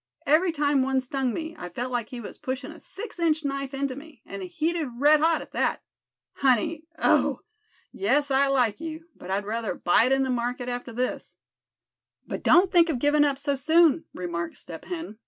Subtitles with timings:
[0.25, 3.71] Every time one stung me, I felt like he was pushing a six inch knife
[3.71, 5.83] into me, and heated red hot at that.
[6.37, 7.41] Honey, oh!
[7.91, 11.35] yes, I like you; but I'd rather buy it in the market after this."
[12.25, 15.19] "But don't think of giving up so soon," remarked Step Hen.